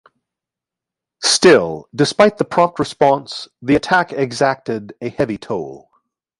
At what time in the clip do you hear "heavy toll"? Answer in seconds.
5.09-5.91